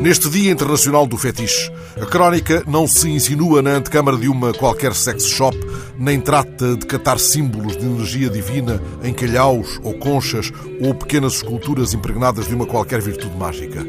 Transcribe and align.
Neste 0.00 0.30
Dia 0.30 0.52
Internacional 0.52 1.08
do 1.08 1.18
Fetiche, 1.18 1.72
a 2.00 2.06
crónica 2.06 2.62
não 2.68 2.86
se 2.86 3.10
insinua 3.10 3.60
na 3.60 3.70
antecâmara 3.70 4.16
de 4.16 4.28
uma 4.28 4.52
qualquer 4.52 4.94
sex 4.94 5.24
shop, 5.24 5.58
nem 5.98 6.20
trata 6.20 6.76
de 6.76 6.86
catar 6.86 7.18
símbolos 7.18 7.76
de 7.76 7.84
energia 7.84 8.30
divina 8.30 8.80
em 9.02 9.12
calhaus 9.12 9.80
ou 9.82 9.94
conchas 9.94 10.52
ou 10.80 10.94
pequenas 10.94 11.34
esculturas 11.34 11.94
impregnadas 11.94 12.46
de 12.46 12.54
uma 12.54 12.64
qualquer 12.64 13.02
virtude 13.02 13.36
mágica. 13.36 13.84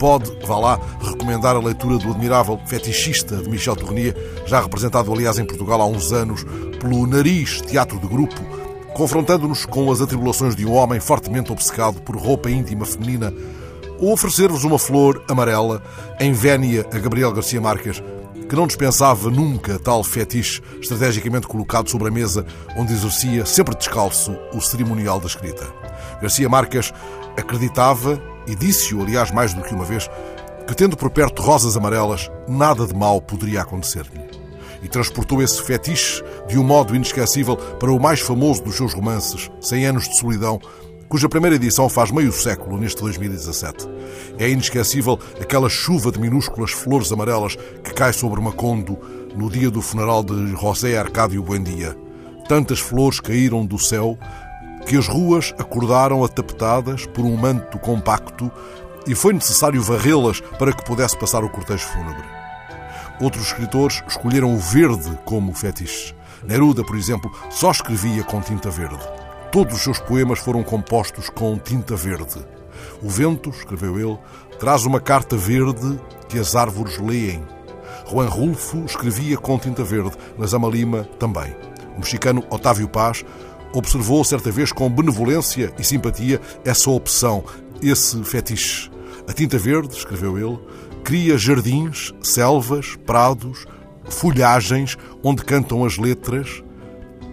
Pode, 0.00 0.32
vá 0.44 0.58
lá, 0.58 0.80
recomendar 1.00 1.54
a 1.54 1.60
leitura 1.60 1.96
do 1.96 2.10
admirável 2.10 2.58
fetichista 2.66 3.36
de 3.36 3.48
Michel 3.48 3.76
Tournier, 3.76 4.16
já 4.44 4.60
representado, 4.60 5.12
aliás, 5.12 5.38
em 5.38 5.44
Portugal 5.44 5.80
há 5.80 5.86
uns 5.86 6.12
anos, 6.12 6.44
pelo 6.80 7.06
Nariz 7.06 7.60
Teatro 7.60 8.00
de 8.00 8.08
Grupo, 8.08 8.42
confrontando-nos 8.94 9.64
com 9.64 9.92
as 9.92 10.00
atribulações 10.00 10.56
de 10.56 10.66
um 10.66 10.72
homem 10.72 10.98
fortemente 10.98 11.52
obcecado 11.52 12.02
por 12.02 12.16
roupa 12.16 12.50
íntima 12.50 12.84
feminina 12.84 13.32
ou 14.02 14.12
oferecer-vos 14.12 14.64
uma 14.64 14.80
flor 14.80 15.24
amarela 15.28 15.80
em 16.18 16.32
vénia 16.32 16.84
a 16.92 16.98
Gabriel 16.98 17.30
Garcia 17.30 17.60
Marques, 17.60 18.02
que 18.48 18.56
não 18.56 18.66
dispensava 18.66 19.30
nunca 19.30 19.78
tal 19.78 20.02
fetiche 20.02 20.60
estrategicamente 20.80 21.46
colocado 21.46 21.88
sobre 21.88 22.08
a 22.08 22.10
mesa 22.10 22.44
onde 22.76 22.92
exercia, 22.92 23.46
sempre 23.46 23.76
descalço, 23.76 24.36
o 24.52 24.60
cerimonial 24.60 25.20
da 25.20 25.28
escrita. 25.28 25.64
Garcia 26.20 26.48
Marques 26.48 26.92
acreditava, 27.36 28.20
e 28.44 28.56
disse-o, 28.56 29.00
aliás, 29.00 29.30
mais 29.30 29.54
do 29.54 29.62
que 29.62 29.72
uma 29.72 29.84
vez, 29.84 30.10
que 30.66 30.74
tendo 30.74 30.96
por 30.96 31.08
perto 31.08 31.40
rosas 31.40 31.76
amarelas, 31.76 32.28
nada 32.48 32.84
de 32.84 32.94
mal 32.94 33.22
poderia 33.22 33.62
acontecer-lhe. 33.62 34.20
E 34.82 34.88
transportou 34.88 35.40
esse 35.40 35.62
fetiche 35.62 36.24
de 36.48 36.58
um 36.58 36.64
modo 36.64 36.96
inesquecível 36.96 37.56
para 37.56 37.92
o 37.92 38.00
mais 38.00 38.18
famoso 38.18 38.64
dos 38.64 38.74
seus 38.74 38.92
romances, 38.92 39.48
Cem 39.60 39.86
Anos 39.86 40.08
de 40.08 40.18
Solidão, 40.18 40.60
cuja 41.12 41.28
primeira 41.28 41.56
edição 41.56 41.90
faz 41.90 42.10
meio 42.10 42.32
século 42.32 42.78
neste 42.78 43.02
2017. 43.02 43.86
É 44.38 44.48
inesquecível 44.48 45.20
aquela 45.38 45.68
chuva 45.68 46.10
de 46.10 46.18
minúsculas 46.18 46.70
flores 46.70 47.12
amarelas 47.12 47.54
que 47.84 47.92
cai 47.92 48.14
sobre 48.14 48.40
Macondo 48.40 48.98
no 49.36 49.50
dia 49.50 49.70
do 49.70 49.82
funeral 49.82 50.24
de 50.24 50.52
José 50.52 50.96
Arcádio 50.96 51.42
Buendia. 51.42 51.94
Tantas 52.48 52.80
flores 52.80 53.20
caíram 53.20 53.66
do 53.66 53.78
céu 53.78 54.16
que 54.86 54.96
as 54.96 55.06
ruas 55.06 55.54
acordaram 55.58 56.24
atapetadas 56.24 57.04
por 57.04 57.26
um 57.26 57.36
manto 57.36 57.78
compacto 57.78 58.50
e 59.06 59.14
foi 59.14 59.34
necessário 59.34 59.82
varrê-las 59.82 60.40
para 60.58 60.72
que 60.72 60.82
pudesse 60.82 61.18
passar 61.18 61.44
o 61.44 61.50
cortejo 61.50 61.88
fúnebre. 61.88 62.24
Outros 63.20 63.48
escritores 63.48 64.02
escolheram 64.08 64.54
o 64.54 64.58
verde 64.58 65.10
como 65.26 65.52
fetiche. 65.52 66.14
Neruda, 66.42 66.82
por 66.82 66.96
exemplo, 66.96 67.30
só 67.50 67.70
escrevia 67.70 68.24
com 68.24 68.40
tinta 68.40 68.70
verde. 68.70 69.21
Todos 69.52 69.74
os 69.74 69.82
seus 69.82 69.98
poemas 69.98 70.38
foram 70.38 70.62
compostos 70.62 71.28
com 71.28 71.58
tinta 71.58 71.94
verde. 71.94 72.42
O 73.02 73.10
vento, 73.10 73.50
escreveu 73.50 73.98
ele, 74.00 74.18
traz 74.58 74.86
uma 74.86 74.98
carta 74.98 75.36
verde 75.36 76.00
que 76.26 76.38
as 76.38 76.56
árvores 76.56 76.98
leem. 76.98 77.44
Juan 78.10 78.30
Rulfo 78.30 78.82
escrevia 78.86 79.36
com 79.36 79.58
tinta 79.58 79.84
verde, 79.84 80.16
mas 80.38 80.54
Amalima 80.54 81.04
também. 81.18 81.54
O 81.94 81.98
mexicano 81.98 82.42
Otávio 82.48 82.88
Paz 82.88 83.26
observou 83.74 84.24
certa 84.24 84.50
vez 84.50 84.72
com 84.72 84.88
benevolência 84.88 85.70
e 85.78 85.84
simpatia 85.84 86.40
essa 86.64 86.90
opção, 86.90 87.44
esse 87.82 88.24
fetiche. 88.24 88.90
A 89.28 89.34
tinta 89.34 89.58
verde, 89.58 89.94
escreveu 89.94 90.38
ele, 90.38 90.58
cria 91.04 91.36
jardins, 91.36 92.10
selvas, 92.22 92.96
prados, 93.04 93.66
folhagens 94.08 94.96
onde 95.22 95.44
cantam 95.44 95.84
as 95.84 95.98
letras, 95.98 96.64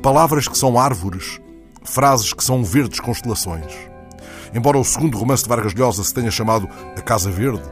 palavras 0.01 0.49
que 0.49 0.57
são 0.57 0.77
árvores, 0.77 1.39
frases 1.83 2.33
que 2.33 2.43
são 2.43 2.63
verdes 2.63 2.99
constelações. 2.99 3.73
Embora 4.53 4.77
o 4.77 4.83
segundo 4.83 5.17
romance 5.17 5.43
de 5.43 5.49
Vargas 5.49 5.73
Llosa 5.73 6.03
se 6.03 6.13
tenha 6.13 6.31
chamado 6.31 6.67
A 6.97 7.01
Casa 7.01 7.29
Verde, 7.29 7.63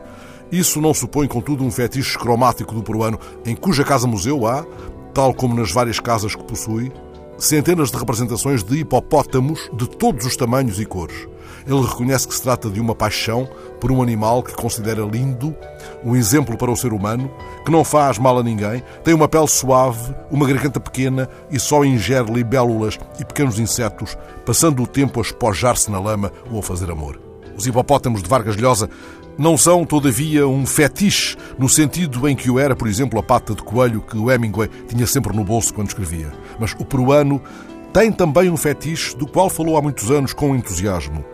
isso 0.51 0.79
não 0.79 0.93
supõe, 0.93 1.27
contudo, 1.27 1.63
um 1.63 1.71
fetiche 1.71 2.17
cromático 2.17 2.73
do 2.73 2.83
peruano, 2.83 3.19
em 3.45 3.55
cuja 3.55 3.83
casa-museu 3.83 4.47
há, 4.47 4.65
tal 5.13 5.33
como 5.33 5.55
nas 5.55 5.71
várias 5.71 5.99
casas 5.99 6.35
que 6.35 6.43
possui, 6.43 6.91
centenas 7.37 7.91
de 7.91 7.97
representações 7.97 8.63
de 8.63 8.77
hipopótamos 8.77 9.69
de 9.73 9.87
todos 9.87 10.25
os 10.25 10.35
tamanhos 10.35 10.79
e 10.79 10.85
cores. 10.85 11.27
Ele 11.65 11.81
reconhece 11.81 12.27
que 12.27 12.33
se 12.33 12.41
trata 12.41 12.69
de 12.69 12.79
uma 12.79 12.95
paixão 12.95 13.47
por 13.81 13.91
um 13.91 14.01
animal 14.01 14.41
que 14.41 14.55
considera 14.55 15.01
lindo, 15.01 15.53
um 16.03 16.15
exemplo 16.15 16.57
para 16.57 16.71
o 16.71 16.77
ser 16.77 16.93
humano, 16.93 17.29
que 17.65 17.71
não 17.71 17.83
faz 17.83 18.17
mal 18.17 18.39
a 18.39 18.43
ninguém, 18.43 18.81
tem 19.03 19.13
uma 19.13 19.27
pele 19.27 19.47
suave, 19.47 20.15
uma 20.31 20.47
garganta 20.47 20.79
pequena 20.79 21.29
e 21.51 21.59
só 21.59 21.83
ingere 21.83 22.31
libélulas 22.31 22.97
e 23.19 23.25
pequenos 23.25 23.59
insetos, 23.59 24.17
passando 24.45 24.81
o 24.81 24.87
tempo 24.87 25.19
a 25.19 25.23
espojar-se 25.23 25.91
na 25.91 25.99
lama 25.99 26.31
ou 26.49 26.59
a 26.59 26.63
fazer 26.63 26.89
amor. 26.89 27.26
Os 27.57 27.65
hipopótamos 27.65 28.21
de 28.21 28.29
Vargas 28.29 28.55
Llosa 28.55 28.89
não 29.37 29.57
são, 29.57 29.83
todavia, 29.83 30.47
um 30.47 30.65
fetiche, 30.65 31.35
no 31.57 31.67
sentido 31.67 32.27
em 32.27 32.35
que 32.35 32.49
o 32.49 32.59
era, 32.59 32.75
por 32.75 32.87
exemplo, 32.87 33.19
a 33.19 33.23
pata 33.23 33.53
de 33.53 33.63
coelho 33.63 34.01
que 34.01 34.17
o 34.17 34.31
Hemingway 34.31 34.69
tinha 34.87 35.05
sempre 35.05 35.35
no 35.35 35.43
bolso 35.43 35.73
quando 35.73 35.87
escrevia. 35.87 36.31
Mas 36.59 36.73
o 36.79 36.85
peruano 36.85 37.41
tem 37.93 38.11
também 38.11 38.49
um 38.49 38.57
fetiche 38.57 39.15
do 39.15 39.27
qual 39.27 39.49
falou 39.49 39.77
há 39.77 39.81
muitos 39.81 40.11
anos 40.11 40.33
com 40.33 40.55
entusiasmo. 40.55 41.25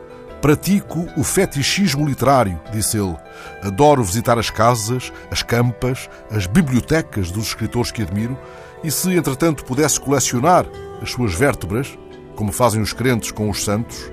Pratico 0.41 1.07
o 1.17 1.23
fetichismo 1.23 2.05
literário, 2.05 2.59
disse 2.71 2.97
ele. 2.97 3.15
Adoro 3.61 4.03
visitar 4.03 4.37
as 4.37 4.49
casas, 4.49 5.11
as 5.31 5.41
campas, 5.41 6.09
as 6.29 6.45
bibliotecas 6.45 7.31
dos 7.31 7.47
escritores 7.47 7.91
que 7.91 8.01
admiro 8.01 8.37
e 8.83 8.91
se, 8.91 9.13
entretanto, 9.15 9.63
pudesse 9.63 9.99
colecionar 9.99 10.65
as 11.01 11.11
suas 11.11 11.33
vértebras, 11.33 11.97
como 12.35 12.51
fazem 12.51 12.81
os 12.81 12.91
crentes 12.91 13.31
com 13.31 13.49
os 13.49 13.63
santos, 13.63 14.11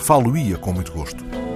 falo-ia 0.00 0.56
com 0.56 0.72
muito 0.72 0.92
gosto. 0.92 1.49